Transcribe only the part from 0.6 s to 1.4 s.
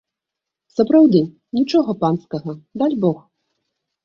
Сапраўды,